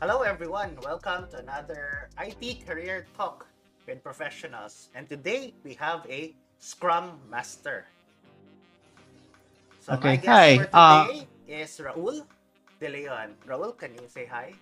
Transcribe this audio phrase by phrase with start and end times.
[0.00, 3.44] Hello everyone, welcome to another IT Career Talk
[3.86, 4.88] with professionals.
[4.94, 7.84] And today we have a Scrum Master.
[9.84, 12.24] So Okay, my guest hi, for uh, today is Raul
[12.80, 13.36] De Leon.
[13.44, 14.54] Raul, can you say hi?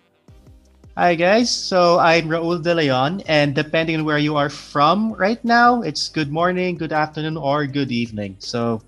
[0.97, 5.39] Hi guys, so I'm Raul De Leon, and depending on where you are from right
[5.45, 8.35] now, it's good morning, good afternoon, or good evening.
[8.39, 8.83] So,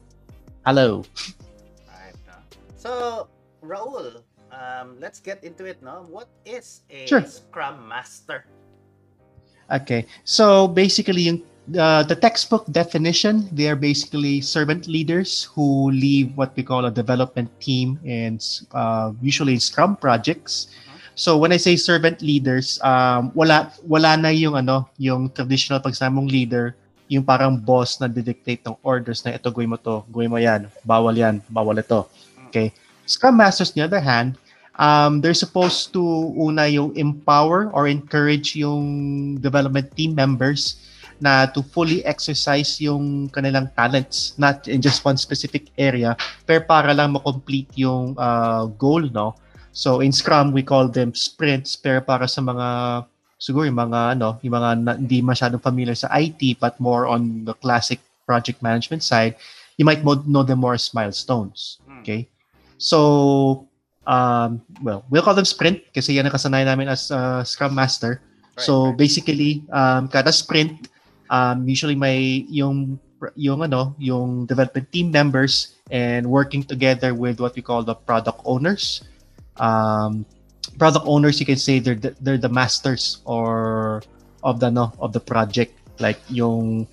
[0.65, 1.07] hello.
[1.87, 2.19] Alright.
[2.75, 3.29] So,
[3.63, 4.19] Raul,
[4.61, 6.05] um, let's get into it, no?
[6.05, 7.25] What is a Sure.
[7.25, 8.45] Scrum Master?
[9.71, 11.39] Okay, so basically, yung,
[11.79, 16.91] uh, the textbook definition, they are basically servant leaders who lead what we call a
[16.91, 18.43] development team, and
[18.75, 20.75] uh, usually in Scrum projects.
[21.15, 26.27] So when I say servant leaders, um, wala wala na yung ano, yung traditional pagsamong
[26.27, 26.75] leader,
[27.11, 30.71] yung parang boss na didictate ng orders na ito gawin mo to, gawin mo yan,
[30.87, 32.07] bawal yan, bawal ito.
[32.47, 32.71] Okay.
[33.07, 34.39] Scrum Masters, on the other hand,
[34.77, 36.01] um, they're supposed to
[36.37, 40.79] una yung empower or encourage yung development team members
[41.21, 46.17] na to fully exercise yung kanilang talents, not in just one specific area,
[46.49, 49.37] pero para lang ma-complete yung uh, goal, no?
[49.71, 52.67] So in Scrum, we call them sprints, pero para sa mga
[53.37, 57.45] siguro yung mga ano, yung mga na, hindi masyadong familiar sa IT but more on
[57.45, 59.37] the classic project management side,
[59.77, 61.81] you might know them more as milestones.
[61.85, 62.01] Mm.
[62.01, 62.21] Okay?
[62.81, 63.69] So
[64.07, 68.21] um, well, we'll call them sprint kasi yan ang kasanayan namin as uh, Scrum Master.
[68.57, 68.97] Right, so right.
[68.97, 70.89] basically, um, kada sprint,
[71.29, 72.99] um, usually may yung
[73.37, 78.41] yung ano, yung development team members and working together with what we call the product
[78.45, 79.05] owners.
[79.61, 80.25] Um,
[80.77, 84.01] product owners, you can say they're the, they're the masters or
[84.41, 85.77] of the no of the project.
[86.01, 86.87] Like yung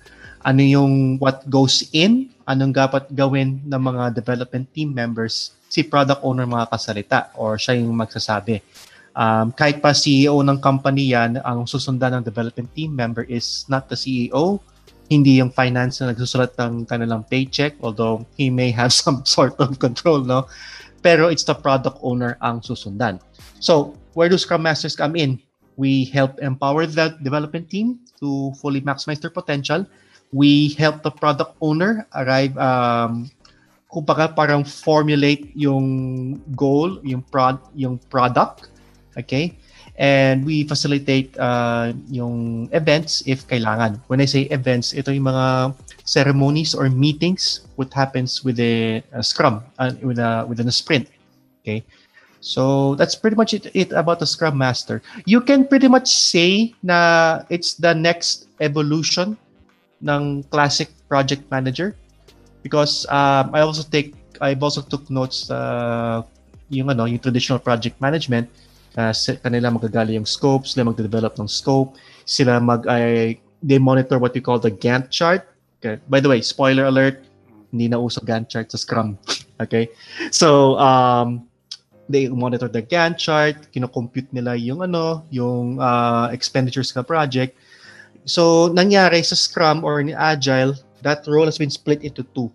[0.45, 6.25] ano yung what goes in, anong dapat gawin ng mga development team members, si product
[6.25, 8.59] owner mga kasalita or siya yung magsasabi.
[9.13, 13.85] Um, kahit pa CEO ng company yan, ang susundan ng development team member is not
[13.87, 14.59] the CEO,
[15.09, 19.77] hindi yung finance na nagsusulat ng kanilang paycheck, although he may have some sort of
[19.81, 20.45] control, no?
[21.01, 23.17] Pero it's the product owner ang susundan.
[23.59, 25.41] So, where do Scrum Masters come in?
[25.79, 29.87] We help empower the development team to fully maximize their potential.
[30.29, 33.31] We help the product owner arrive, um,
[33.89, 38.69] kumbaga parang formulate yung goal, yung prod, yung product,
[39.17, 39.57] okay?
[39.99, 43.99] And we facilitate uh, yung events if kailangan.
[44.07, 49.25] When I say events, ito yung mga ceremonies or meetings what happens with a, a
[49.25, 51.09] scrum, uh, with a, within a sprint,
[51.65, 51.83] okay?
[52.39, 55.01] So that's pretty much it, it about the Scrum Master.
[55.25, 59.35] You can pretty much say na it's the next evolution
[59.99, 61.95] ng classic project manager
[62.63, 66.23] because um, I also take I've also took notes uh,
[66.71, 68.47] yung ano yung traditional project management.
[68.97, 71.95] Uh, kanila magagali yung scope sila magde-develop ng scope.
[72.25, 75.45] Sila mag ay they monitor what we call the Gantt chart.
[75.79, 75.95] Okay.
[76.11, 77.23] by the way spoiler alert
[77.71, 79.15] hindi na uso Gantt chart sa Scrum.
[79.59, 79.91] Okay.
[80.31, 81.43] So um
[82.07, 87.59] they monitor the Gantt chart kino-compute nila yung ano yung uh, expenditures ng project.
[88.23, 92.51] So nangyari sa Scrum or in Agile that role has been split into two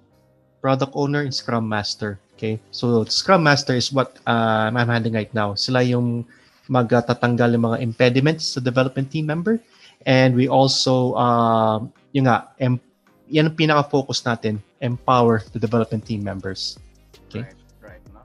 [0.60, 5.32] product owner and scrum master okay so scrum master is what uh, I'm handling right
[5.34, 6.24] now sila yung
[6.68, 9.60] magtatanggal ng mga impediments sa development team member
[10.08, 11.84] and we also uh,
[12.16, 12.80] yung nga em-
[13.28, 16.76] yan ang pinaka-focus natin empower the development team members
[17.34, 17.50] Okay.
[17.82, 18.04] Right, right.
[18.14, 18.22] No?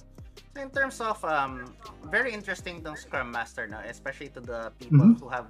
[0.53, 1.73] So in terms of um,
[2.13, 3.81] very interesting tong Scrum Master, no?
[3.81, 5.17] Especially to the people Mhm.
[5.17, 5.49] who have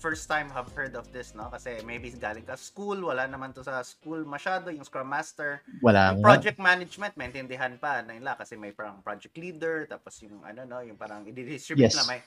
[0.00, 1.52] first time have heard of this, no?
[1.52, 5.60] Kasi maybe galing ka school, wala naman to sa school masyado yung Scrum Master.
[5.84, 10.40] wala Yung project management, maintindihan pa na nila kasi may parang project leader, tapos yung
[10.40, 12.00] ano no, yung parang i-distribute Yes.
[12.00, 12.20] na may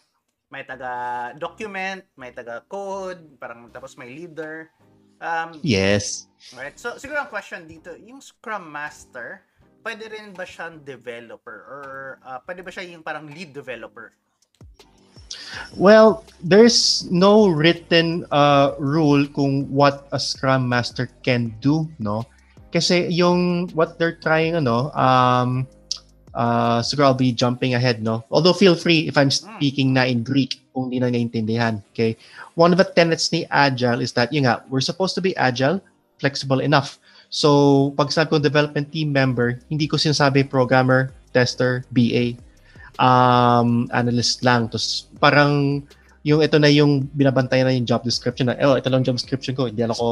[0.54, 4.70] may taga document, may taga code, parang tapos may leader.
[5.24, 6.76] Um, yes Right.
[6.76, 9.48] So, siguro ang question dito, yung Scrum Master,
[9.80, 11.58] pwede rin ba siyang developer?
[11.64, 11.84] Or
[12.28, 14.12] uh, pwede ba siya yung parang lead developer?
[15.78, 22.28] Well, there's no written uh, rule kung what a Scrum Master can do, no?
[22.74, 25.68] Kasi yung what they're trying, ano, um,
[26.34, 28.26] uh, siguro I'll be jumping ahead, no?
[28.32, 32.18] Although feel free if I'm speaking na in Greek kung di na naintindihan, okay?
[32.58, 35.82] One of the tenets ni Agile is that, yun nga, we're supposed to be agile,
[36.18, 36.98] flexible enough.
[37.34, 42.38] So, pag sabi kong development team member, hindi ko sinasabi programmer, tester, BA,
[43.00, 44.68] um, analyst lang.
[44.70, 45.82] Tapos parang
[46.24, 49.56] yung ito na yung binabantayan na yung job description na, oh, ito lang job description
[49.56, 49.68] ko.
[49.68, 50.08] Hindi ako,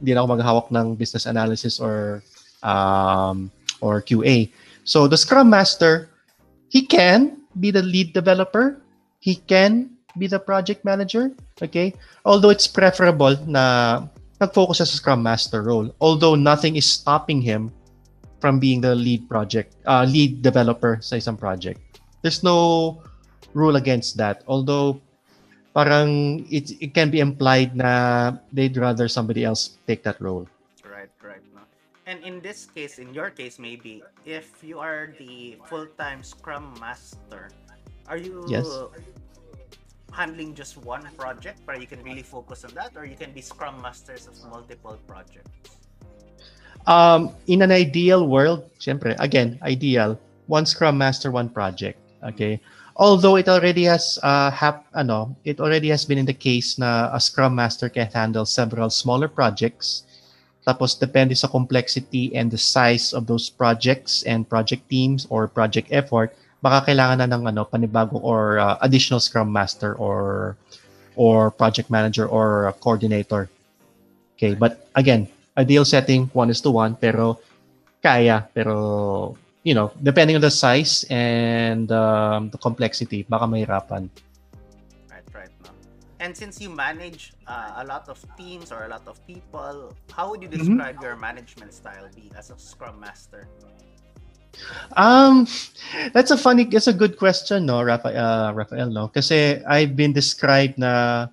[0.00, 2.24] hindi ako maghahawak ng business analysis or
[2.64, 4.48] um, or QA.
[4.84, 6.08] So the Scrum Master,
[6.72, 8.80] he can be the lead developer,
[9.20, 11.32] he can be the project manager.
[11.60, 11.92] Okay?
[12.24, 14.04] Although it's preferable na
[14.40, 15.92] nag-focus siya sa Scrum Master role.
[16.00, 17.68] Although nothing is stopping him
[18.40, 21.89] from being the lead project, uh, lead developer sa isang project.
[22.22, 23.00] There's no
[23.54, 24.42] rule against that.
[24.46, 25.00] Although
[25.74, 30.46] parang it, it can be implied na they'd rather somebody else take that role.
[30.84, 31.42] Right, right.
[31.54, 31.62] No?
[32.06, 37.50] And in this case, in your case, maybe if you are the full-time Scrum Master,
[38.08, 38.66] are you Yes.
[40.10, 43.40] handling just one project where you can really focus on that, or you can be
[43.40, 45.78] Scrum Masters of multiple projects?
[46.90, 50.18] Um, in an ideal world, syempre, again, ideal,
[50.50, 52.02] one Scrum Master, one project.
[52.22, 52.60] Okay?
[52.96, 57.08] Although it already has uh, hap, ano, it already has been in the case na
[57.14, 60.04] a Scrum Master can handle several smaller projects.
[60.66, 65.88] Tapos depende sa complexity and the size of those projects and project teams or project
[65.88, 70.56] effort, baka kailangan na ng ano panibagong or uh, additional Scrum Master or
[71.16, 73.48] or project manager or uh, coordinator.
[74.36, 77.40] Okay, but again, ideal setting one is to one pero
[78.04, 84.08] kaya pero you know depending on the size and um, the complexity baka mahirapan
[85.10, 85.52] Right, right.
[85.64, 85.70] No?
[86.20, 90.30] And since you manage uh, a lot of teams or a lot of people, how
[90.30, 90.56] would you Mhm.
[90.60, 93.48] describe your management style be as a Scrum Master?
[94.98, 95.46] um
[96.12, 100.12] that's a funny that's a good question no Rafa, uh, Rafael no kasi I've been
[100.12, 101.26] described na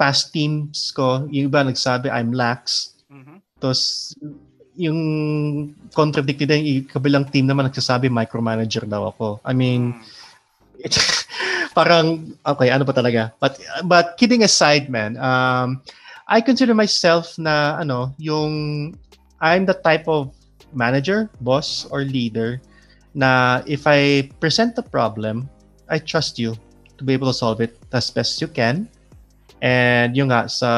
[0.00, 3.42] past teams ko yung iba nagsabi I'm lax Mm-hmm.
[3.60, 4.14] Tapos,
[4.80, 5.00] yung
[5.92, 9.36] contradicted din, yung kabilang team naman nagsasabi micromanager daw ako.
[9.44, 9.92] I mean,
[10.80, 10.96] it's,
[11.78, 13.36] parang, okay, ano pa talaga?
[13.36, 15.84] But, but kidding aside, man, um,
[16.24, 18.96] I consider myself na, ano, yung,
[19.44, 20.32] I'm the type of
[20.72, 22.60] manager, boss, or leader
[23.12, 25.50] na if I present the problem,
[25.90, 26.54] I trust you
[26.96, 28.88] to be able to solve it as best you can.
[29.60, 30.70] And yung nga, sa,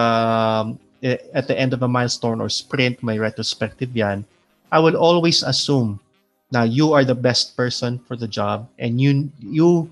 [1.02, 4.24] at the end of a milestone or sprint, may retrospective yan,
[4.70, 6.00] I would always assume
[6.52, 9.90] na you are the best person for the job and you, you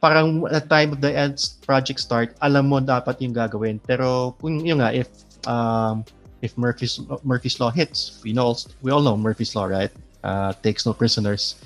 [0.00, 3.78] parang at the time of the end project start, alam mo dapat yung gagawin.
[3.84, 5.08] Pero kung yun nga, if
[5.46, 6.04] um,
[6.42, 9.92] if Murphy's Murphy's law hits, we know we all know Murphy's law, right?
[10.24, 11.60] Uh, takes no prisoners.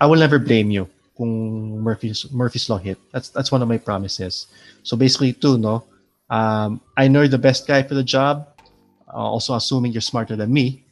[0.00, 2.98] I will never blame you kung Murphy's Murphy's law hit.
[3.14, 4.50] That's that's one of my promises.
[4.82, 5.86] So basically, two, no.
[6.30, 8.46] Um, I know you're the best guy for the job.
[9.12, 10.84] Uh, also assuming you're smarter than me.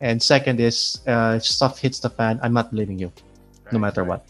[0.00, 3.12] And second is, uh, if stuff hits the fan, I'm not blaming you,
[3.72, 4.20] no matter right.
[4.20, 4.26] what.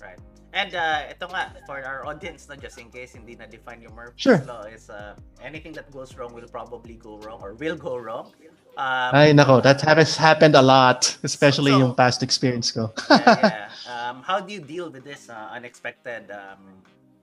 [0.00, 0.18] Right.
[0.52, 4.20] And uh, ito nga, for our audience, no, just in case hindi na-define yung Murphy's
[4.20, 4.40] Sure.
[4.44, 8.32] Law, is uh, anything that goes wrong will probably go wrong or will go wrong.
[8.76, 12.92] Um, Ay, nako, that has happened a lot, especially So- yung past experience ko.
[13.08, 13.68] yeah, yeah.
[13.92, 16.80] Um, how do you deal with this uh, unexpected um,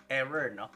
[0.10, 0.70] error, no?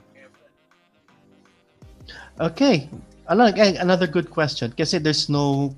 [2.40, 2.90] Okay.
[3.28, 4.74] Again, another good question.
[4.76, 5.74] Kasi there's no,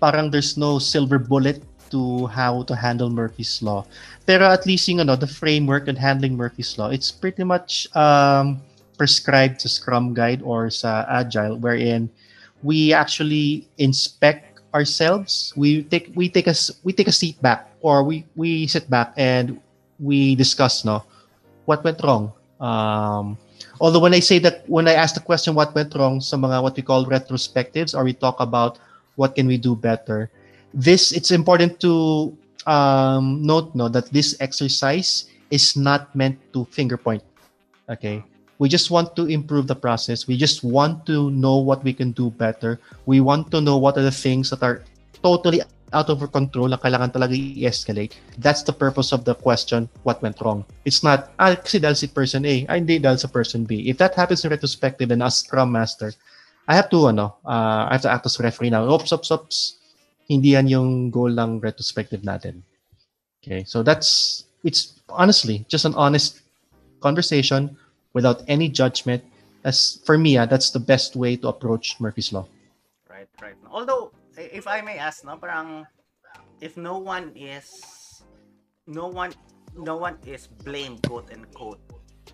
[0.00, 3.84] parang there's no silver bullet to how to handle Murphy's Law.
[4.26, 8.60] Pero at least yung ano, the framework and handling Murphy's Law, it's pretty much um,
[8.96, 12.08] prescribed to Scrum Guide or sa Agile wherein
[12.64, 15.52] we actually inspect ourselves.
[15.54, 19.12] We take we take a we take a seat back or we we sit back
[19.20, 19.60] and
[20.00, 21.04] we discuss no
[21.68, 22.32] what went wrong.
[22.60, 23.36] Um,
[23.82, 26.62] although when I say that when I ask the question what went wrong sa mga
[26.62, 28.78] what we call retrospectives or we talk about
[29.18, 30.30] what can we do better
[30.70, 32.30] this it's important to
[32.70, 37.26] um, note no that this exercise is not meant to finger point
[37.90, 38.24] okay?
[38.58, 40.26] We just want to improve the process.
[40.26, 42.78] We just want to know what we can do better.
[43.06, 44.82] We want to know what are the things that are
[45.22, 45.62] totally
[45.92, 48.16] out of control na kailangan talaga i-escalate.
[48.40, 50.64] That's the purpose of the question what went wrong?
[50.84, 52.66] It's not ah kasi dahil si person A.
[52.66, 53.86] Ay hindi dahil sa person B.
[53.88, 56.12] If that happens in retrospective and as scrum master
[56.66, 59.76] I have to ano uh, I have to act as referee now ops ops ops
[60.26, 62.64] hindi yan yung goal ng retrospective natin.
[63.40, 63.62] Okay?
[63.68, 66.40] So that's it's honestly just an honest
[67.04, 67.76] conversation
[68.16, 69.22] without any judgment.
[69.62, 72.48] As for me ah, that's the best way to approach Murphy's law.
[73.22, 73.54] Right, right.
[73.70, 74.10] Although,
[74.50, 75.86] if I may ask, no, parang
[76.58, 77.70] if no one is,
[78.86, 79.30] no one,
[79.78, 81.80] no one is blamed, quote unquote,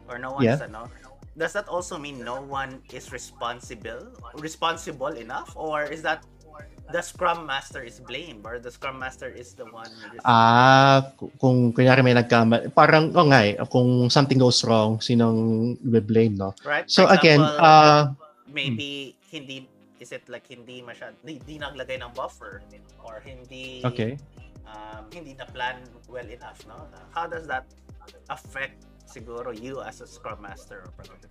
[0.09, 0.65] or no one's, Yeah.
[0.65, 0.89] ano,
[1.37, 4.11] does that also mean no one is responsible,
[4.41, 6.25] responsible enough, or is that
[6.89, 9.93] the Scrum Master is blamed, or the Scrum Master is the one?
[10.25, 15.77] Ah, ku- kung kunyari may nagkama, parang, oh nga eh, kung something goes wrong, sinong
[15.85, 16.57] blame, no?
[16.65, 16.89] right.
[16.89, 18.03] So For again, example, uh,
[18.49, 22.63] maybe hindi is it like hindi masyad hindi naglagay ng buffer
[23.03, 24.17] or hindi okay.
[24.67, 27.67] um, hindi na plan well enough no how does that
[28.31, 31.27] affect siguro you as a Scrum Master or product.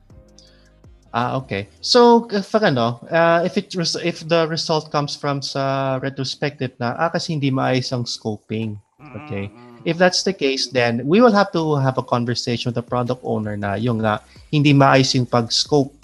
[1.13, 1.69] Ah, okay.
[1.79, 6.99] So, if ano, uh, if it res- if the result comes from sa retrospective na
[6.99, 8.75] ah kasi hindi maayos ang scoping.
[8.99, 9.47] Okay.
[9.47, 9.79] Mm-mm.
[9.87, 13.23] If that's the case, then we will have to have a conversation with the product
[13.23, 14.19] owner na yung nga
[14.51, 15.95] hindi maayos yung pag-scope,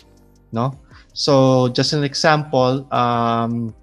[0.55, 0.71] no?
[1.13, 3.73] So, just an example, um,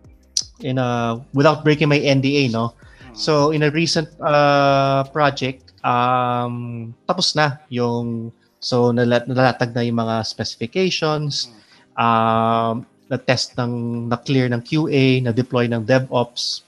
[0.61, 2.75] in a without breaking my NDA, no?
[3.15, 10.03] So, in a recent uh, project, um, tapos na yung so nalat nalatag na yung
[10.03, 11.55] mga specifications,
[11.97, 16.63] um, na test ng na clear ng QA, na deploy ng DevOps.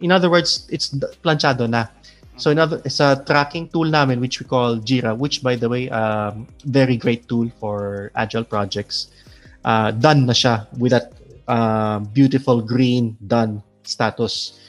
[0.00, 0.92] In other words, it's
[1.24, 1.88] planchado na.
[2.36, 5.68] So in other, it's a tracking tool namin which we call Jira, which by the
[5.68, 9.14] way, um, very great tool for agile projects.
[9.64, 11.08] Uh, done na siya with that
[11.48, 14.60] uh, beautiful green done status.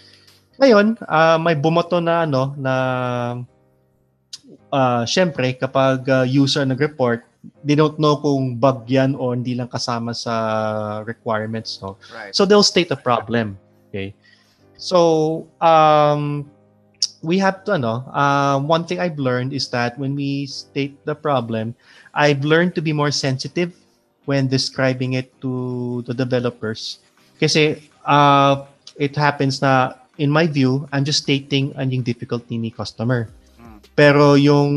[0.56, 2.74] Ngayon, uh, may bumoto na ano na
[4.72, 7.28] uh, syempre kapag uh, user nag-report,
[7.64, 11.80] they don't know kung bug yan o hindi lang kasama sa requirements.
[11.84, 12.00] No?
[12.16, 12.32] Right.
[12.32, 13.60] So they'll state a problem.
[13.92, 14.16] Okay.
[14.80, 16.48] So um,
[17.22, 21.16] we have to ano, uh, one thing I've learned is that when we state the
[21.16, 21.76] problem,
[22.16, 23.76] I've learned to be more sensitive
[24.26, 27.00] when describing it to the developers.
[27.40, 28.66] Kasi uh,
[28.98, 33.28] it happens na in my view, I'm just stating ang yung difficulty ni customer.
[33.60, 33.78] Mm.
[33.96, 34.72] Pero yung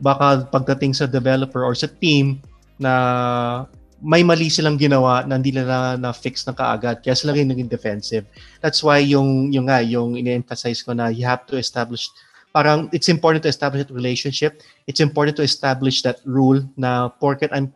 [0.00, 2.40] baka pagdating sa developer or sa team
[2.78, 3.66] na
[3.98, 7.66] may mali silang ginawa na hindi nila na, fix na kaagad kaya sila rin naging
[7.66, 8.22] defensive.
[8.62, 12.06] That's why yung yung nga yung ini-emphasize ko na you have to establish
[12.54, 14.62] parang it's important to establish that relationship.
[14.86, 17.74] It's important to establish that rule na porket I'm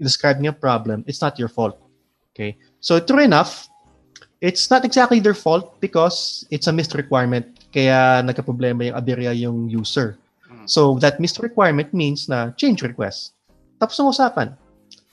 [0.00, 1.78] describing a problem, it's not your fault.
[2.34, 2.56] Okay?
[2.80, 3.68] So true enough,
[4.40, 9.68] it's not exactly their fault because it's a missed requirement kaya nagka-problema yung aberya yung
[9.68, 10.18] user.
[10.50, 10.68] Mm.
[10.68, 13.32] So that missed requirement means na change request.
[13.80, 14.48] Tapos ang usapan.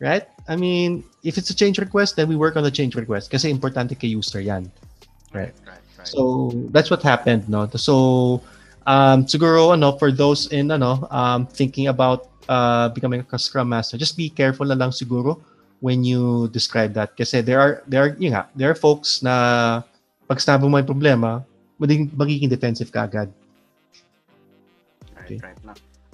[0.01, 0.25] Right?
[0.49, 3.53] I mean, if it's a change request, then we work on the change request kasi
[3.53, 4.65] importante kay user yan.
[5.29, 5.53] Right.
[5.61, 5.77] Right.
[5.77, 6.07] Right.
[6.09, 7.69] So that's what happened, no.
[7.77, 8.41] So
[8.89, 13.97] um siguro ano for those in ano um thinking about uh becoming a Scrum Master,
[13.97, 15.41] just be careful na lang siguro
[15.81, 19.81] when you describe that kasi there are there are yun nga, there are folks na
[20.29, 21.43] pag sinabi mo may problema,
[21.81, 23.29] magiging, magiging defensive ka agad.
[25.25, 25.39] Okay.
[25.41, 25.57] right.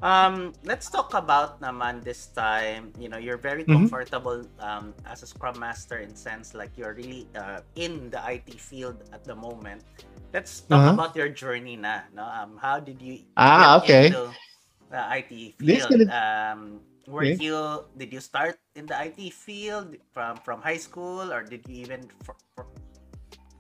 [0.02, 2.94] Um, let's talk about naman this time.
[3.00, 3.90] You know, you're very Mhm.
[3.90, 8.62] comfortable um, as a Scrum Master in sense like you're really uh, in the IT
[8.62, 9.82] field at the moment.
[10.34, 10.94] Let's talk Uh-huh.
[10.94, 12.06] about your journey na.
[12.14, 14.14] No, um, how did you Ah, okay.
[14.14, 14.38] into
[14.90, 16.10] the IT field?
[16.10, 17.40] Um, were Okay.
[17.40, 21.88] you did you start in the IT field from from high school or did you
[21.88, 22.68] even for, for,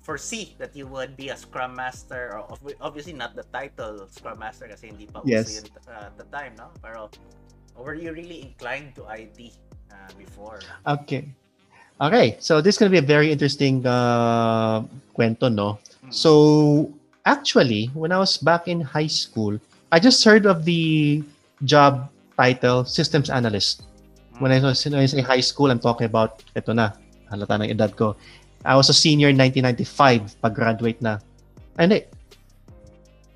[0.03, 2.43] foresee that you would be a Scrum Master or
[2.83, 5.47] obviously not the title Scrum Master kasi hindi pa Yes.
[5.47, 6.75] uso yun uh, at the time, no?
[6.83, 7.07] Pero
[7.79, 9.55] were you really inclined to IT
[9.91, 10.59] uh, before?
[10.83, 11.23] Okay.
[11.97, 14.85] Okay, so this is going to be a very interesting uh,
[15.17, 15.81] kwento, no?
[16.05, 16.13] Mm.
[16.13, 16.93] So,
[17.25, 19.57] actually, when I was back in high school,
[19.91, 21.23] I just heard of the
[21.63, 23.87] job title Systems Analyst.
[24.39, 26.91] When I was when I high school, I'm talking about, ito na,
[27.31, 28.19] halata ng edad ko.
[28.67, 31.23] I was a senior in 1995, pag-graduate na.
[31.79, 31.99] Ay, hindi.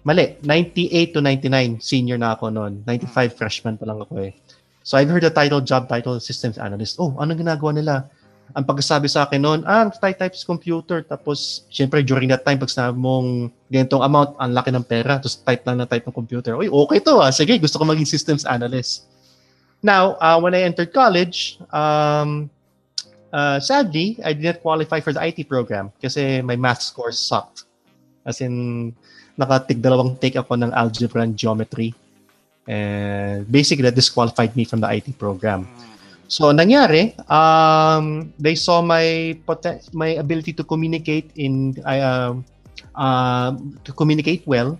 [0.03, 2.83] Mali, 98 to 99, senior na ako noon.
[2.83, 4.35] 95, freshman pa lang ako eh.
[4.83, 6.99] So I've heard the title, job title, Systems Analyst.
[6.99, 8.11] Oh, anong ginagawa nila?
[8.51, 11.01] Ang pagkasabi sa akin noon, ah, type types computer.
[11.05, 15.39] Tapos, syempre, during that time, pag sinabi mong ganitong amount, ang laki ng pera, tapos
[15.39, 16.59] type lang na type ng computer.
[16.59, 17.31] Uy, okay to ah.
[17.31, 19.07] Sige, gusto ko maging systems analyst.
[19.81, 22.49] Now, uh, when I entered college, um,
[23.33, 27.65] uh, sadly, I didn't qualify for the IT program kasi my math scores sucked.
[28.21, 28.93] As in,
[29.39, 31.97] nakatig dalawang take ako ng algebra and geometry.
[32.69, 35.65] And basically, that disqualified me from the IT program.
[35.65, 35.90] Mm.
[36.31, 42.39] So, ang nangyari, um, they saw my poten- my ability to communicate in uh,
[42.95, 43.51] uh,
[43.83, 44.79] to communicate well.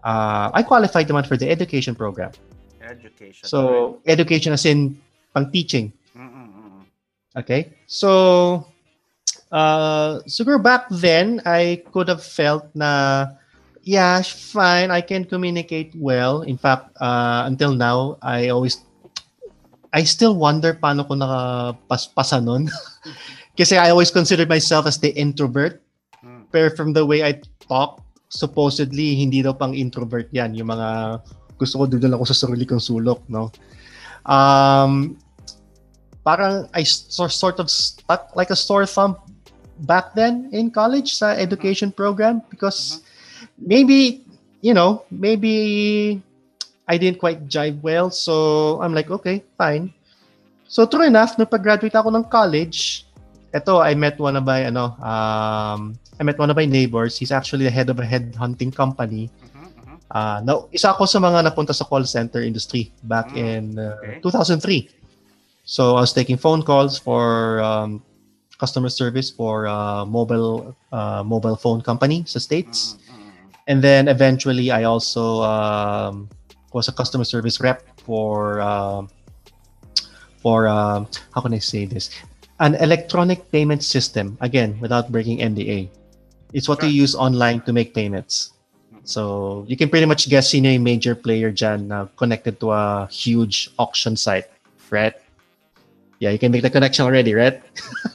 [0.00, 2.32] Uh, I qualified naman for the education program.
[2.80, 3.44] Education.
[3.44, 4.96] So, education as in
[5.36, 5.92] pang teaching.
[6.16, 6.88] Mm-mm-mm.
[7.36, 7.76] Okay?
[7.84, 8.64] So,
[9.52, 13.28] uh, siguro back then, I could have felt na,
[13.84, 16.42] yeah, fine, I can communicate well.
[16.42, 18.80] In fact, uh, until now, I always,
[19.90, 22.70] I still wonder paano ko nakapaspasa nun.
[23.58, 25.82] Kasi I always considered myself as the introvert.
[26.22, 26.46] Mm.
[26.54, 30.54] Pero from the way I talk, supposedly, hindi daw pang introvert yan.
[30.54, 31.20] Yung mga
[31.58, 33.50] gusto ko doon ako sa sarili kong sulok, no?
[34.24, 35.18] Um,
[36.22, 39.18] parang I so, sort of stuck like a sore thumb
[39.84, 43.02] back then in college sa education program because
[43.58, 44.24] maybe,
[44.60, 46.22] you know, maybe
[46.90, 48.10] I didn't quite jive well.
[48.10, 49.94] So I'm like, okay, fine.
[50.66, 53.06] So true enough, nung pag-graduate ako ng college,
[53.54, 57.14] eto, I met one of my, ano, um, I met one of my neighbors.
[57.14, 59.30] He's actually the head of a headhunting company.
[59.30, 59.96] Mhm, mhm.
[60.10, 63.94] Uh, no, isa ako sa mga napunta sa call center industry back Mm, in uh,
[64.18, 64.18] okay.
[64.26, 64.90] 2003.
[65.62, 68.02] So I was taking phone calls for um,
[68.58, 72.98] customer service for uh, mobile uh, mobile phone company sa States.
[72.98, 73.46] Mhm, mhm.
[73.70, 76.26] And then eventually I also um,
[76.72, 79.08] was a customer service rep for um,
[80.42, 82.10] for um, how can I say this?
[82.60, 85.88] An electronic payment system again without breaking NDA.
[86.52, 88.52] It's what you use online to make payments.
[89.04, 93.08] So you can pretty much guess sino yung major player dyan na connected to a
[93.10, 94.46] huge auction site,
[94.90, 95.14] right?
[96.20, 97.62] Yeah, you can make the connection already, right?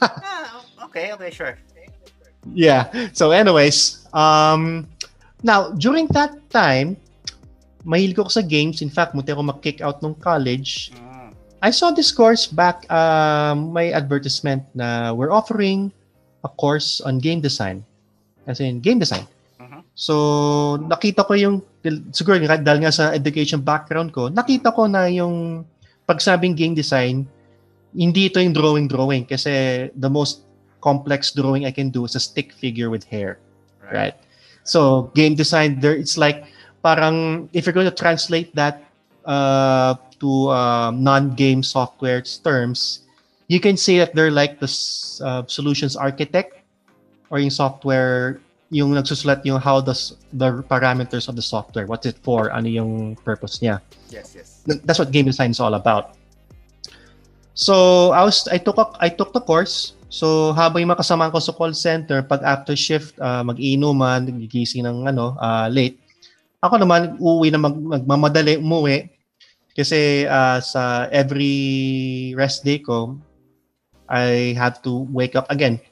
[0.00, 1.58] Ah, okay, okay, sure.
[2.54, 3.10] yeah.
[3.12, 4.86] So anyways, um
[5.42, 6.96] now during that time,
[7.86, 8.82] mahilig ako sa games.
[8.82, 10.90] In fact, munti ako mag-kick out nung college.
[10.98, 11.30] Mm,
[11.62, 15.94] I saw this course back um may advertisement na we're offering
[16.42, 17.86] a course on game design.
[18.46, 19.26] As in game design.
[19.58, 19.82] Mhm.
[19.94, 20.14] So,
[20.82, 21.62] nakita ko yung
[22.10, 25.66] siguro dahil nga sa education background ko, nakita ko na yung
[26.06, 27.26] pagsabing game design,
[27.94, 30.46] hindi ito yung drawing drawing kasi the most
[30.78, 33.42] complex drawing I can do is a stick figure with hair,
[33.90, 34.14] right?
[34.62, 36.46] So, game design there it's like
[36.86, 38.86] parang if you're going to translate that
[39.26, 43.02] uh, to uh, non-game software terms,
[43.50, 44.70] you can say that they're like the
[45.26, 46.62] uh, solutions architect
[47.34, 48.38] or yung software
[48.70, 53.18] yung nagsusulat yung how does the parameters of the software what's it for ano yung
[53.26, 53.82] purpose niya.
[54.10, 54.62] Yes, yes.
[54.86, 56.14] that's what game design is all about.
[57.58, 59.98] So I was I took a, I took the course.
[60.06, 64.86] So habang yung mga kasama ko sa call center pag after shift uh, mag-iinuman gigising
[64.86, 65.98] ng ano uh, late
[66.62, 69.10] ako naman uuwi na mag, magmamadali umuwi
[69.76, 73.16] kasi uh, sa every rest day ko
[74.06, 75.82] I have to wake up again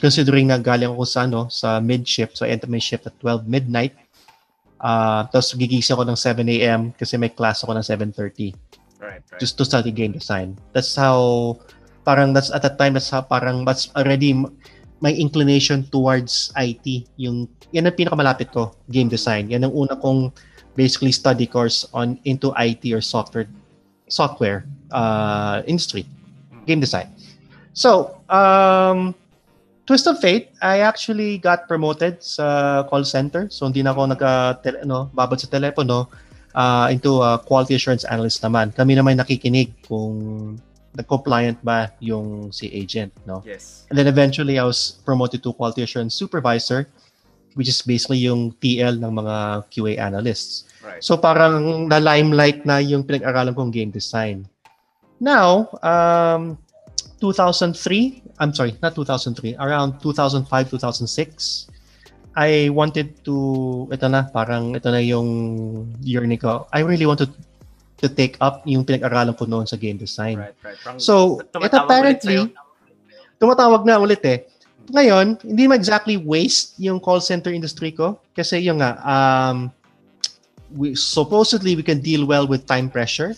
[0.00, 3.16] considering na galing ako sa ano sa mid shift so I enter my shift at
[3.20, 3.92] 12 midnight
[4.80, 6.80] uh, tapos gigising ako ng 7 a.m.
[6.96, 9.40] kasi may class ako ng 7.30 Right, right.
[9.40, 10.56] just to study game design.
[10.72, 11.60] That's how,
[12.08, 14.32] parang that's at that time, that's how parang that's already
[15.04, 17.04] m- my inclination towards IT.
[17.20, 17.44] Yung,
[17.76, 19.52] yan ang pinakamalapit ko, game design.
[19.52, 20.32] Yan ang una kong
[20.72, 23.46] basically study course on into IT or software
[24.08, 26.08] software uh, industry,
[26.64, 27.12] game design.
[27.76, 29.14] So, um,
[29.86, 33.52] twist of fate, I actually got promoted sa call center.
[33.52, 36.08] So, hindi na ako naka, tele, ano, babad sa telepono
[36.54, 38.72] uh, into a quality assurance analyst naman.
[38.72, 40.56] Kami naman nakikinig kung
[40.94, 43.42] nag-compliant ba yung si agent, no?
[43.42, 43.86] Yes.
[43.90, 46.86] And then eventually, I was promoted to quality assurance supervisor,
[47.54, 50.70] which is basically yung TL ng mga QA analysts.
[50.82, 51.02] Right.
[51.02, 54.46] So parang na-limelight na yung pinag-aralan kong game design.
[55.18, 56.58] Now, um,
[57.18, 61.70] 2003, I'm sorry, not 2003, around 2005, 2006,
[62.34, 65.28] I wanted to, ito na, parang ito na yung
[66.02, 66.66] yearning ko.
[66.74, 67.30] I really wanted
[67.98, 70.38] to take up yung pinag-aralan ko noon sa game design.
[70.38, 70.78] Right, right.
[70.78, 72.36] From, So, tumatawag it ulit apparently,
[73.38, 74.38] tumatawag na ulit eh.
[74.92, 78.20] Ngayon, hindi mo exactly waste yung call center industry ko.
[78.36, 79.72] Kasi yung nga, um,
[80.76, 83.32] we, supposedly we can deal well with time pressure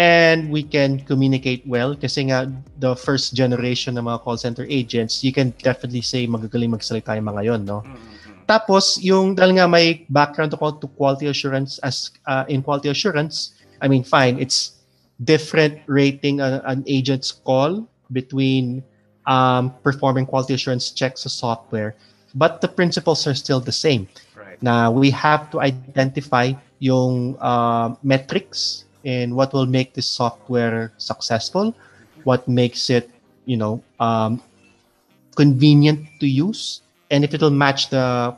[0.00, 2.48] and we can communicate well kasi nga
[2.80, 7.28] the first generation ng mga call center agents, you can definitely say magagaling magsalita yung
[7.28, 7.84] mga yon, no?
[7.84, 8.42] Mm, mm, mm.
[8.48, 13.54] Tapos, yung dahil nga may background ako to quality assurance as uh, in quality assurance,
[13.82, 14.78] I mean, fine, it's
[15.24, 18.82] different rating uh, an agent's call between
[19.26, 21.94] um, performing quality assurance checks sa software,
[22.34, 24.08] but the principles are still the same.
[24.38, 24.62] Right.
[24.62, 31.74] Na we have to identify yung uh, metrics and what will make this software successful,
[32.22, 33.10] what makes it,
[33.44, 34.40] you know, um,
[35.34, 38.34] convenient to use, and if it'll match the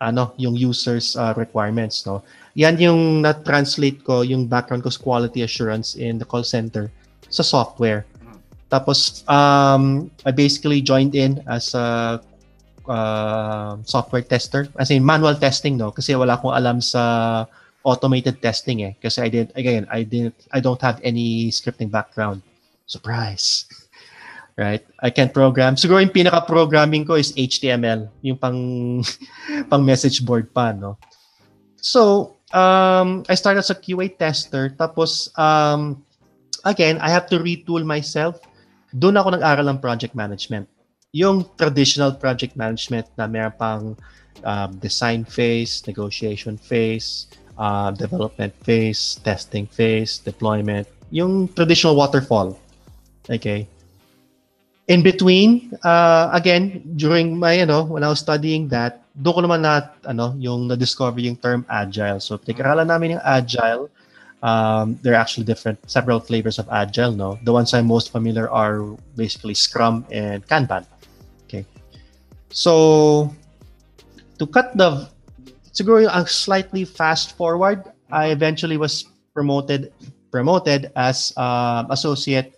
[0.00, 2.22] ano yung users uh, requirements no
[2.56, 6.88] yan yung na-translate ko yung background ko sa quality assurance in the call center
[7.28, 8.08] sa software.
[8.72, 12.18] Tapos um I basically joined in as a
[12.88, 14.72] uh, software tester.
[14.80, 15.92] As in manual testing no?
[15.92, 17.44] Kasi wala akong alam sa
[17.84, 18.96] automated testing eh.
[19.04, 22.40] Kasi I didn't again I didn't I don't have any scripting background.
[22.88, 23.68] Surprise.
[24.56, 24.80] Right?
[25.04, 25.76] I can't program.
[25.76, 28.56] Siguro yung pinaka programming ko is HTML yung pang
[29.68, 30.96] pang message board pa no?
[31.76, 36.02] So um I started as a QA tester tapos um
[36.62, 38.38] again I have to retool myself
[38.94, 40.70] doon ako nag-aral ng project management
[41.16, 43.84] yung traditional project management na meron pang
[44.44, 52.58] um, design phase, negotiation phase, uh, development phase, testing phase, deployment, yung traditional waterfall.
[53.30, 53.66] Okay.
[54.88, 59.40] In between, uh, again, during my, you know, when I was studying that, doon ko
[59.48, 62.20] naman na, ano, yung na-discover yung term agile.
[62.20, 63.88] So, pinag-aralan namin yung agile.
[64.44, 67.40] Um, there are actually different, several flavors of agile, no?
[67.44, 68.84] The ones I'm most familiar are
[69.16, 70.84] basically Scrum and Kanban.
[71.48, 71.64] Okay.
[72.52, 73.32] So,
[74.38, 75.08] to cut the,
[75.72, 79.92] siguro yung slightly fast forward, I eventually was promoted
[80.30, 82.55] promoted as uh, associate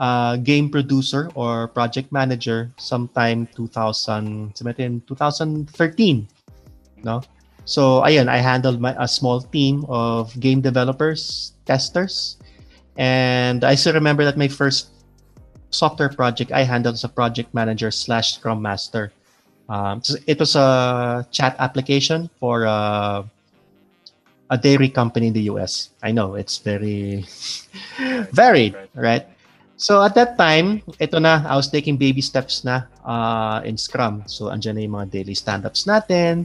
[0.00, 6.26] uh, game producer or project manager sometime 2000 2013
[7.04, 7.20] no
[7.68, 12.40] so ayun I handled my a small team of game developers testers
[12.96, 14.90] and I still remember that my first
[15.68, 19.12] software project I handled as a project manager slash scrum master
[19.68, 23.22] um, it was a chat application for uh,
[24.50, 25.90] a dairy company in the US.
[26.02, 27.24] I know it's very
[28.34, 29.28] varied, right?
[29.80, 34.28] So at that time, ito na, I was taking baby steps na uh, in Scrum.
[34.28, 36.44] So andyan na yung mga daily stand-ups natin.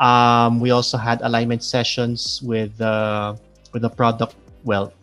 [0.00, 3.36] Um, we also had alignment sessions with uh,
[3.76, 4.32] with the product,
[4.64, 4.96] well,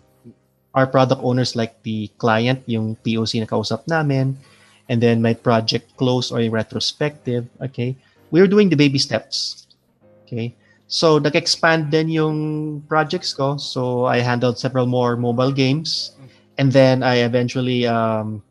[0.74, 4.34] our product owners like the client, yung POC na kausap namin,
[4.90, 7.94] and then my project close or retrospective, okay?
[8.34, 9.70] We were doing the baby steps,
[10.26, 10.58] okay?
[10.90, 12.38] So, nag-expand din yung
[12.90, 13.62] projects ko.
[13.62, 16.17] So, I handled several more mobile games.
[16.58, 18.41] And then, I eventually, um,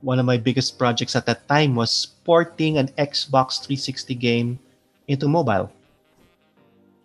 [0.00, 4.58] one of my biggest projects at that time was porting an Xbox 360 game
[5.08, 5.70] into mobile.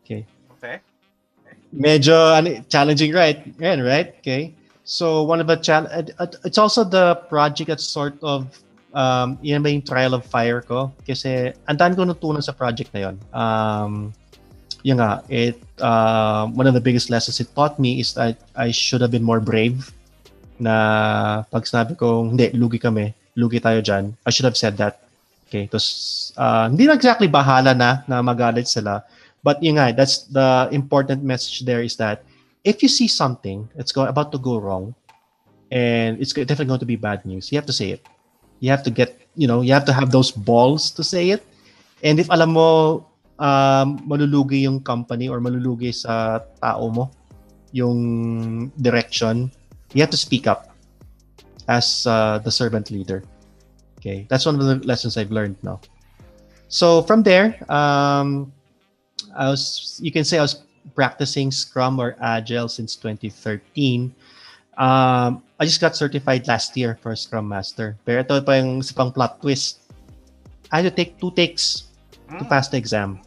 [0.04, 0.25] Okay.
[0.58, 0.80] Okay.
[1.75, 3.43] Medyo ano, challenging, right?
[3.60, 4.15] Yeah, right?
[4.19, 4.54] Okay.
[4.86, 5.91] So, one of the chal-
[6.45, 8.47] it's also the project that sort of
[8.95, 10.93] um, yun ba yung trial of fire ko?
[11.04, 13.15] Kasi, ang dami ko natutunan sa project na yun.
[13.36, 14.15] Um,
[14.88, 18.71] yun nga, it, uh, one of the biggest lessons it taught me is that I
[18.71, 19.91] should have been more brave
[20.60, 25.04] na pag sinabi ko, hindi, lugi kami, lugi tayo dyan, I should have said that.
[25.46, 29.06] Okay, tapos, uh, hindi na exactly bahala na na magalit sila,
[29.46, 32.26] but yun nga, that's the important message there is that
[32.65, 34.98] if you see something that's go, about to go wrong,
[35.70, 38.02] and it's definitely going to be bad news, you have to say it.
[38.60, 41.46] You have to get, you know, you have to have those balls to say it.
[42.02, 43.06] And if alam mo,
[43.38, 47.12] um, malulugi yung company or malulugi sa tao mo
[47.76, 49.52] yung direction,
[49.95, 50.75] you have to speak up
[51.67, 53.23] as uh, the servant leader.
[53.97, 55.79] Okay, that's one of the lessons I've learned now.
[56.67, 58.51] So from there, um,
[59.34, 60.62] I was you can say I was
[60.93, 64.13] practicing Scrum or Agile since 2013.
[64.77, 67.97] Um, I just got certified last year for Scrum Master.
[68.03, 69.79] Pero ito pa yung isa pang plot twist.
[70.69, 71.88] I had to take two takes
[72.27, 73.23] to pass the exam.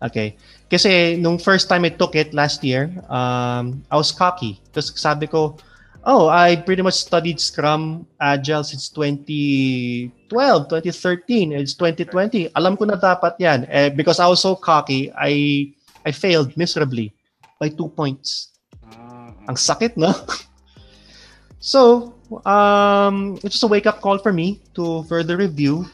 [0.00, 0.40] Okay.
[0.72, 4.56] Kasi nung first time I took it last year, um, I was cocky.
[4.72, 5.60] Because sabi ko,
[6.04, 11.52] oh, I pretty much studied Scrum Agile since 2012, 2013.
[11.52, 12.50] It's 2020.
[12.56, 13.66] Alam ko na dapat yan.
[13.68, 15.72] Eh, because I was so cocky, I
[16.04, 17.12] I failed miserably
[17.60, 18.50] by two points.
[19.48, 20.14] Ang sakit, no?
[21.58, 22.14] so,
[22.46, 25.84] um, it's just a wake-up call for me to further review.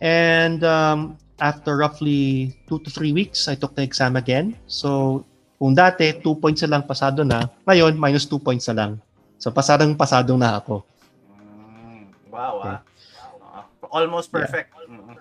[0.00, 4.54] And um, after roughly two to three weeks, I took the exam again.
[4.66, 5.24] So,
[5.58, 8.92] kung dati, two points na lang pasado na, ngayon, minus two points na lang.
[9.38, 10.82] So, pasadong pasado na ako.
[11.38, 12.78] Mm, wow, ah.
[13.40, 14.74] Uh, almost perfect.
[14.90, 15.14] Mm.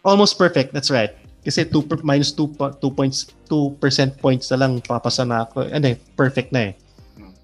[0.00, 1.12] Almost perfect, that's right.
[1.44, 5.44] Kasi two, per- minus two, po- two points, two percent points na lang papasa na
[5.44, 5.68] ako.
[5.68, 6.72] Ano eh, perfect na eh.
[7.18, 7.34] Mm.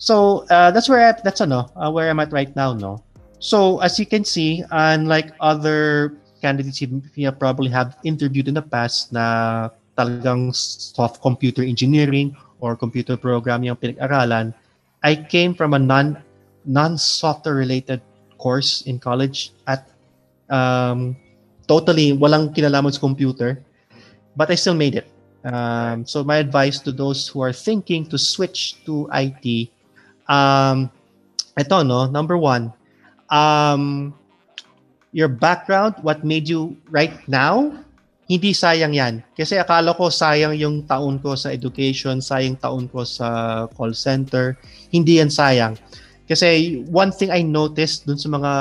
[0.00, 3.04] So, uh, that's where I, that's ano, uh, where I'm at right now, no?
[3.38, 8.64] So, as you can see, unlike other candidates you, you probably have interviewed in the
[8.64, 14.52] past na talagang soft computer engineering or computer programming ang pinag-aralan,
[15.02, 16.20] I came from a non
[16.64, 18.00] non-software related
[18.36, 19.88] course in college at
[20.48, 21.16] um,
[21.68, 23.60] totally walang kinalaman sa computer,
[24.36, 25.08] but I still made it.
[25.44, 29.72] Um, so my advice to those who are thinking to switch to IT,
[30.28, 30.92] um,
[31.56, 32.72] ito no, number one,
[33.32, 34.12] um,
[35.12, 37.72] your background, what made you right now,
[38.30, 39.26] hindi sayang yan.
[39.34, 44.54] Kasi akala ko sayang yung taon ko sa education, sayang taon ko sa call center.
[44.94, 45.74] Hindi yan sayang.
[46.30, 48.52] Kasi one thing I noticed dun sa mga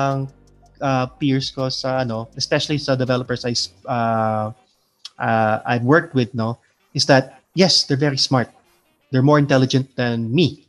[0.81, 3.53] uh, peers ko sa ano, especially sa developers I
[3.85, 4.49] uh,
[5.21, 6.57] uh, I've worked with, no,
[6.97, 8.49] is that yes, they're very smart.
[9.13, 10.65] They're more intelligent than me,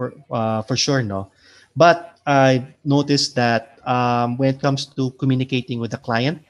[0.00, 1.28] for uh, for sure, no.
[1.76, 6.40] But I noticed that um, when it comes to communicating with the client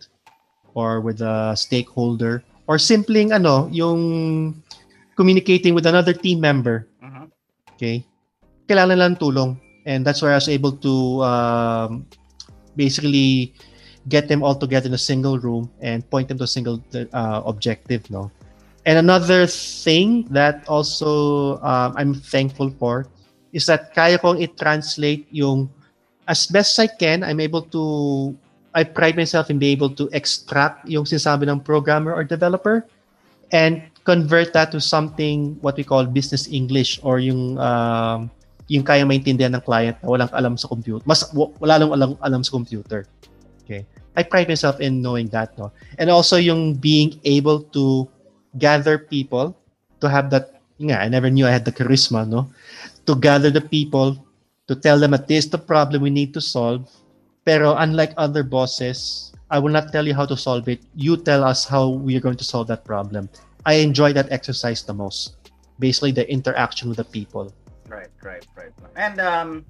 [0.79, 4.55] or with a stakeholder or simpling ano yung
[5.19, 6.87] communicating with another team member.
[7.03, 7.27] Mhm.
[7.75, 8.07] Okay?
[8.71, 9.59] Kailangan lang tulong.
[9.83, 11.91] And that's where I was able to um,
[12.77, 13.57] basically
[14.07, 17.41] get them all together in a single room and point them to a single uh,
[17.49, 18.31] objective, no?
[18.85, 23.09] And another thing that also um, I'm thankful for
[23.53, 25.73] is that kaya kong i-translate yung
[26.29, 28.37] as best I can, I'm able to
[28.75, 32.85] I pride myself in being able to extract yung sinasabi ng programmer or developer
[33.53, 38.31] and convert that to something what we call business English or yung um,
[38.69, 41.01] yung kaya maintindihan ng client na walang alam sa computer.
[41.09, 43.09] Mas wala lang alam, alam sa computer.
[43.65, 43.85] Okay.
[44.17, 45.73] I pride myself in knowing that, no.
[45.97, 48.09] And also yung being able to
[48.57, 49.57] gather people
[50.01, 52.51] to have that yeah, I never knew I had the charisma, no.
[53.07, 54.17] To gather the people
[54.69, 56.89] to tell them that this is the problem we need to solve.
[57.49, 60.85] Pero unlike other bosses, I will not tell you how to solve it.
[60.93, 63.33] You tell us how we are going to solve that problem.
[63.65, 65.33] I enjoy that exercise the most.
[65.81, 67.49] Basically, the interaction with the people.
[67.89, 68.69] Right, right, right.
[69.01, 69.65] And um,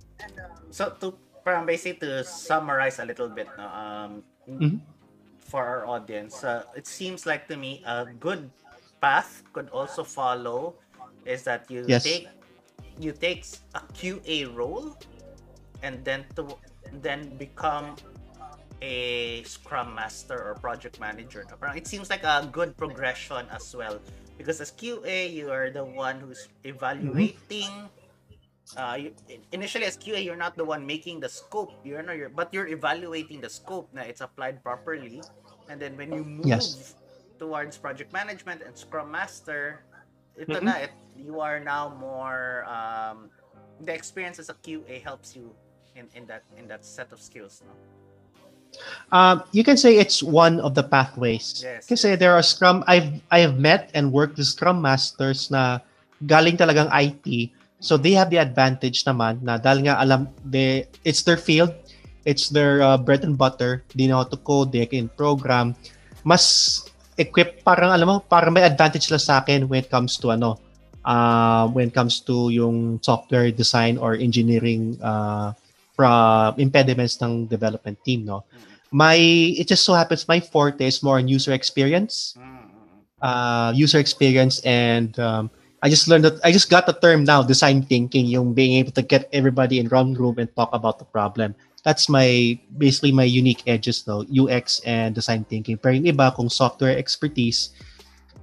[0.74, 1.14] so to
[1.46, 4.82] parang basically to summarize a little bit, no, um, Mhm.
[5.38, 8.50] for our audience, uh, it seems like to me a good
[8.98, 10.74] path could also follow
[11.22, 12.02] is that you Yes.
[12.02, 12.26] take
[12.98, 13.46] you take
[13.78, 14.98] a QA role
[15.86, 16.58] and then to
[16.92, 17.96] then become
[18.80, 21.56] a scrum master or project manager no?
[21.58, 23.98] Parang it seems like a good progression as well
[24.38, 27.90] because as QA you are the one who's evaluating
[28.76, 29.10] uh, you,
[29.52, 32.68] initially as QA you're not the one making the scope you're not you're, but you're
[32.68, 35.22] evaluating the scope now it's applied properly
[35.68, 36.94] and then when you move Yes.
[37.38, 39.82] towards project management and scrum master
[40.38, 40.64] ito Mhm.
[40.70, 43.26] na it you are now more um,
[43.82, 45.50] the experience as a QA helps you
[45.98, 47.74] in, in that in that set of skills no?
[49.10, 51.64] Um, you can say it's one of the pathways.
[51.64, 55.80] Yes, Kasi there are Scrum, I've I have met and worked with Scrum Masters na
[56.28, 57.50] galing talagang IT.
[57.80, 61.72] So they have the advantage naman na dahil nga alam, they, it's their field,
[62.26, 65.78] it's their uh, bread and butter, they know how to code, they can program.
[66.26, 66.84] Mas
[67.16, 70.58] equipped, parang alam mo, parang may advantage lang sa akin when it comes to ano,
[71.06, 75.54] uh, when it comes to yung software design or engineering uh,
[75.98, 78.46] from impediments ng development team, no?
[78.90, 82.36] my it just so happens my forte is more on user experience.
[83.20, 85.50] Uh user experience and um
[85.82, 88.92] i just learned that i just got the term now design thinking yung being able
[88.92, 91.54] to get everybody in one room and talk about the problem.
[91.82, 95.78] That's my basically my unique edges though ux and design thinking.
[95.78, 97.74] Pero yung iba kung software expertise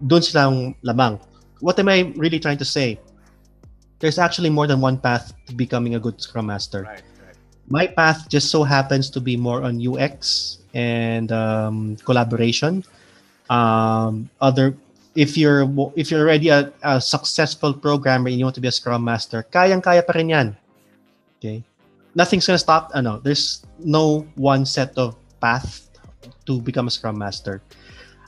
[0.03, 1.19] doon silang lamang.
[1.63, 2.99] What am i really trying to say?
[4.03, 6.83] There's actually more than one path to becoming a good scrum master.
[6.83, 7.14] Right right
[7.69, 12.83] my path just so happens to be more on UX and um, collaboration.
[13.49, 14.75] Um, other,
[15.15, 18.75] if you're if you're already a, a successful programmer and you want to be a
[18.75, 20.47] Scrum Master, kayang-kaya pa rin yan.
[21.37, 21.63] Okay,
[22.13, 22.91] nothing's gonna stop.
[22.93, 25.89] Ano, there's no one set of path
[26.45, 27.61] to become a Scrum Master.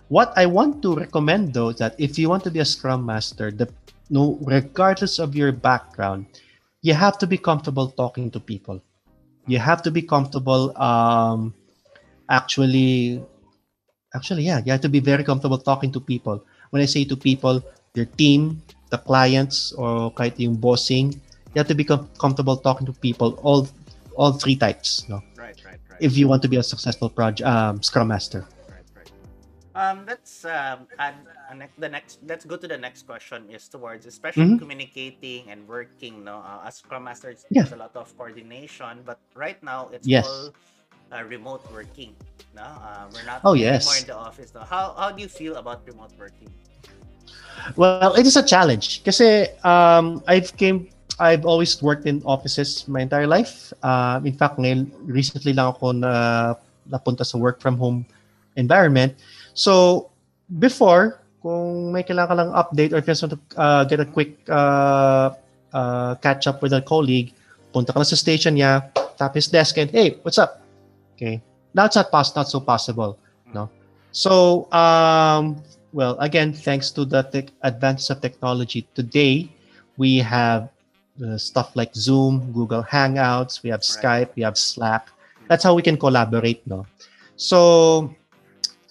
[0.08, 3.06] What I want to recommend though is that if you want to be a Scrum
[3.06, 3.68] Master, the
[4.10, 6.26] no, regardless of your background,
[6.82, 8.80] you have to be comfortable talking to people
[9.48, 11.54] you have to be comfortable um
[12.30, 13.24] actually
[14.14, 16.44] actually yeah you have to be very comfortable talking to people.
[16.70, 17.64] When i say to people
[17.96, 21.16] your team the clients or kahit yung bossing
[21.56, 23.68] you have to be com- comfortable talking to people all
[24.20, 25.24] all three types no?
[25.36, 26.00] Right right right.
[26.00, 28.46] If you want to be a successful project um, scrum master
[29.78, 31.16] um let's um add
[31.52, 34.58] a ne- the next let's go to the next question is towards especially Mhm.
[34.58, 37.70] communicating and working no uh, as scrum masters Yeah.
[37.70, 40.26] there's a lot of coordination but right now it's Yes.
[40.26, 40.54] all
[41.14, 42.16] uh, remote working
[42.56, 44.02] no uh, we're not Oh, anymore yes.
[44.02, 46.50] in the office no how how do you feel about remote working
[47.76, 50.88] Well, it is a challenge kasi um, I've came
[51.20, 53.74] I've always worked in offices my entire life.
[53.82, 56.54] Uh, in fact, ngayon, recently lang ako na
[56.86, 58.06] napunta sa work from home
[58.56, 59.18] environment.
[59.58, 60.14] So,
[60.62, 64.38] before, kung may kailangan ka lang update or just want to uh, get a quick
[64.46, 65.34] uh,
[65.74, 67.34] uh, catch up with a colleague,
[67.74, 68.86] punta ka na sa station niya,
[69.18, 70.62] tap his desk and, hey, what's up?
[71.18, 71.42] Okay.
[71.74, 73.18] Now it's not, pos- not so possible.
[73.50, 73.66] No?
[74.14, 75.58] So, um,
[75.90, 79.50] well, again, thanks to the tech advances of technology today,
[79.98, 80.70] we have
[81.18, 84.30] uh, stuff like Zoom, Google Hangouts, we have Right.
[84.30, 85.10] Skype, we have Slack.
[85.50, 86.86] That's how we can collaborate, no?
[87.38, 88.14] So,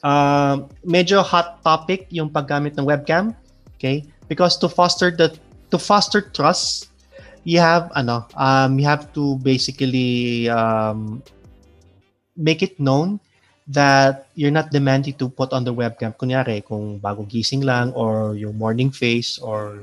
[0.03, 3.33] um, medyo hot topic yung paggamit ng webcam,
[3.77, 4.05] okay?
[4.29, 5.33] Because to foster the
[5.71, 6.91] to foster trust,
[7.47, 11.23] you have ano, um, you have to basically um,
[12.37, 13.21] make it known
[13.67, 16.15] that you're not demanding to put on the webcam.
[16.15, 19.83] Kunyari, kung bagong gising lang or yung morning face or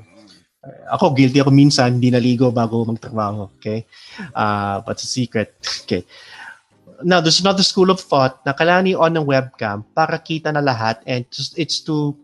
[0.63, 3.51] uh, ako, guilty ako minsan, hindi naligo bago magtrabaho.
[3.59, 3.83] Okay?
[4.31, 5.55] Uh, but a secret.
[5.83, 6.07] Okay.
[7.03, 11.03] Now, there's another school of thought na kailangan on ng webcam para kita na lahat
[11.05, 12.15] and just, it's to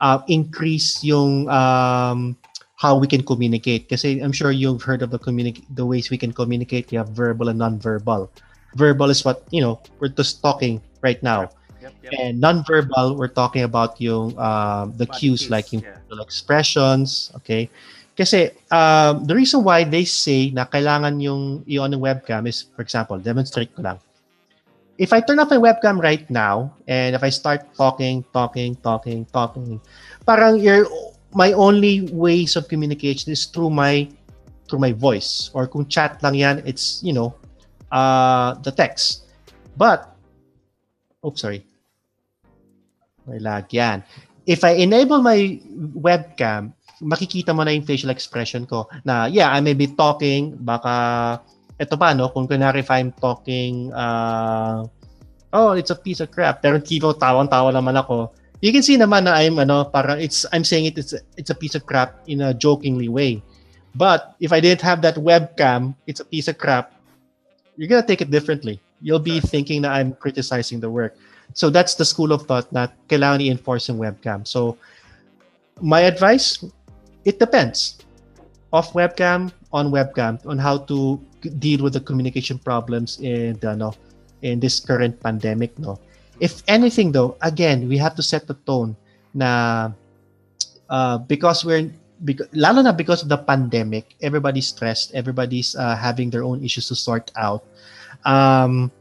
[0.00, 2.36] uh, increase yung um,
[2.76, 3.88] how we can communicate.
[3.88, 6.90] Kasi I'm sure you've heard of the communic- the ways we can communicate.
[6.90, 8.30] You have verbal and non-verbal.
[8.74, 11.52] Verbal is what, you know, we're just talking right now.
[11.80, 12.12] Yep, yep.
[12.18, 16.20] And non-verbal, we're talking about yung um, the Body cues like yung yeah.
[16.20, 17.70] expressions, okay?
[18.16, 22.82] Kasi um, the reason why they say na kailangan yung i-on ng webcam is, for
[22.82, 23.98] example, demonstrate ko lang.
[24.98, 29.26] If I turn off my webcam right now, and if I start talking, talking, talking,
[29.26, 29.80] talking,
[30.26, 30.86] parang your
[31.34, 34.06] my only ways of communication is through my
[34.68, 35.50] through my voice.
[35.52, 37.34] Or kung chat lang yan, it's, you know,
[37.92, 39.26] uh, the text.
[39.76, 40.14] But,
[41.24, 41.66] oops, sorry.
[43.26, 44.04] May lag yan.
[44.46, 45.58] If I enable my
[45.96, 51.40] webcam, makikita mo na yung facial expression ko na, yeah, I may be talking, baka,
[51.78, 52.30] eto pa, no?
[52.30, 54.86] Kung kunwari if I'm talking, uh,
[55.54, 59.24] oh, it's a piece of crap, pero tipo, tawang-tawa naman ako, you can see naman
[59.24, 62.42] na I'm, ano, parang it's, I'm saying it, it's, it's a piece of crap in
[62.42, 63.42] a jokingly way.
[63.94, 66.92] But if I didn't have that webcam, it's a piece of crap,
[67.76, 68.80] you're gonna take it differently.
[69.00, 71.16] You'll be thinking that I'm criticizing the work.
[71.52, 74.46] So that's the school of thought na kailangan i-enforce yung webcam.
[74.46, 74.78] So
[75.80, 76.64] my advice,
[77.24, 77.98] it depends.
[78.72, 81.20] Off webcam, on webcam, on how to
[81.58, 83.92] deal with the communication problems in the, no,
[84.42, 85.76] in this current pandemic.
[85.78, 85.98] No,
[86.38, 88.96] if anything though, again, we have to set the tone.
[89.34, 89.90] Na
[90.88, 91.90] uh, because we're
[92.24, 95.12] because, lalo na because of the pandemic, everybody's stressed.
[95.12, 97.66] Everybody's uh, having their own issues to sort out.
[98.24, 98.94] Um,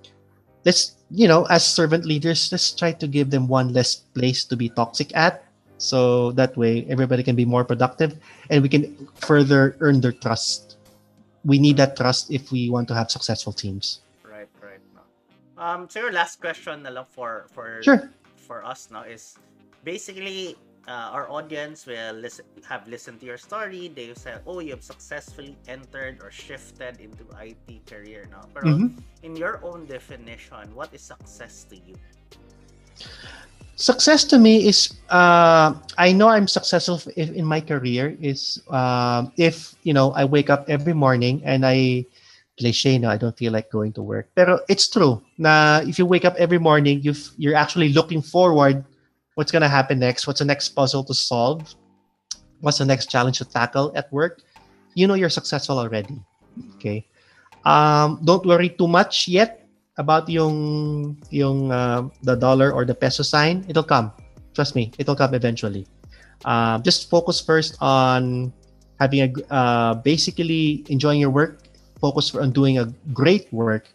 [0.65, 4.57] let's you know, as servant leaders, let's try to give them one less place to
[4.57, 5.45] be toxic at.
[5.83, 8.15] So that way, everybody can be more productive,
[8.49, 10.79] and we can further earn their trust.
[11.43, 13.99] We need that trust if we want to have successful teams.
[14.23, 14.79] Right, right.
[14.95, 15.03] No.
[15.59, 18.07] Um, so your last question na for for Sure.
[18.39, 19.35] for us now is
[19.83, 20.55] basically
[20.87, 23.91] uh, our audience will listen, have listened to your story.
[23.91, 28.95] They say, "Oh, you have successfully entered or shifted into IT career now." Pero Mhm.
[29.19, 31.99] in your own definition, what is success to you?
[33.75, 39.33] Success to me is uh, I know I'm successful if, in my career is um,
[39.37, 42.05] if you know I wake up every morning and I
[42.59, 44.29] cliche no I don't feel like going to work.
[44.35, 48.85] Pero it's true na if you wake up every morning you you're actually looking forward
[49.33, 51.73] what's gonna happen next what's the next puzzle to solve
[52.61, 54.45] what's the next challenge to tackle at work.
[54.93, 56.21] You know you're successful already
[56.77, 57.07] okay?
[57.65, 59.62] Um, don't worry too much yet
[59.97, 64.11] about yung yung uh, the dollar or the peso sign it'll come
[64.53, 65.85] trust me it'll come eventually
[66.45, 68.51] um, just focus first on
[68.99, 71.61] having a uh, basically enjoying your work
[72.01, 73.89] focus on doing a great work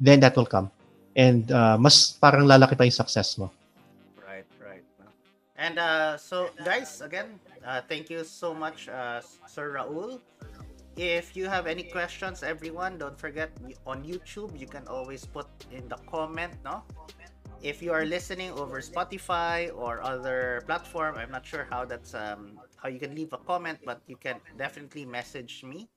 [0.00, 0.70] then that will come
[1.16, 3.50] and uh, mas parang lalaki pa yung success mo
[4.22, 4.84] Right, right.
[5.56, 10.18] And uh, so, guys, again, uh, thank you so much, uh, Sir Raul.
[10.96, 13.50] If you have any questions, everyone, don't forget
[13.86, 16.82] on YouTube, you can always put in the comment, no?
[17.62, 22.58] If you are listening over Spotify or other platform, I'm not sure how that's um
[22.76, 25.88] how you can leave a comment, but you can definitely message me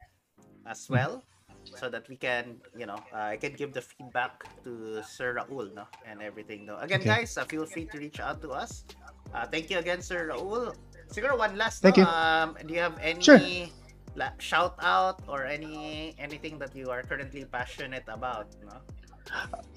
[0.66, 1.24] as well
[1.66, 5.74] so that we can you know uh, I can give the feedback to Sir Raul
[5.74, 7.26] no and everything though again Okay.
[7.26, 8.86] guys uh, feel free to reach out to us
[9.34, 10.78] uh, thank you again Sir Raul
[11.10, 12.06] siguro one last Thank no?
[12.06, 12.10] you.
[12.10, 13.42] um do you have any Sure.
[14.16, 18.80] La- shout out or any anything that you are currently passionate about no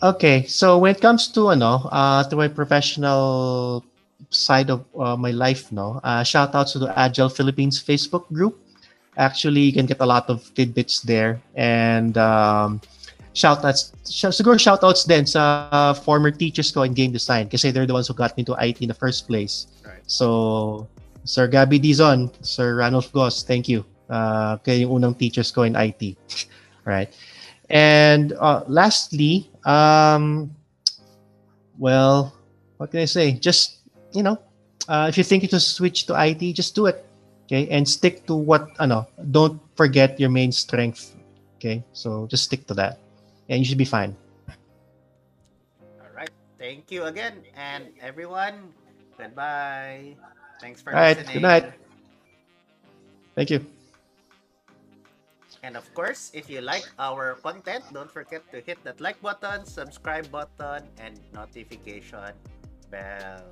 [0.02, 3.82] Okay, so when it comes to ano, uh, to my professional
[4.30, 8.60] side of uh, my life, no, uh, shout out to the Agile Philippines Facebook group.
[9.16, 12.80] Actually, you can get a lot of tidbits there, and um,
[13.34, 17.70] shout outs, sh- siguro shout outs din sa former teachers ko in game design kasi
[17.72, 19.66] they're the ones who got me to IT in the first place.
[19.82, 20.86] right So,
[21.24, 23.82] Sir Gabby Dizon, Sir Ranulph Goss, thank you.
[24.08, 26.16] Uh, kayo yung unang teachers ko in IT.
[26.84, 27.12] right.
[27.68, 30.50] And uh, lastly, um,
[31.78, 32.32] well,
[32.78, 33.32] what can I say?
[33.32, 34.40] Just, you know,
[34.88, 37.04] uh, if you think you to switch to IT, just do it.
[37.44, 37.68] Okay.
[37.68, 41.14] And stick to what, ano, don't forget your main strength.
[41.56, 41.84] Okay.
[41.92, 42.98] So just stick to that.
[43.48, 44.16] And you should be fine.
[46.00, 48.72] all right thank you again and everyone
[49.16, 50.14] goodbye
[50.60, 51.72] thanks for All right, listening good night.
[53.38, 53.77] Thank you.
[55.62, 59.66] And of course, if you like our content, don't forget to hit that like button,
[59.66, 62.32] subscribe button, and notification
[62.90, 63.42] bell.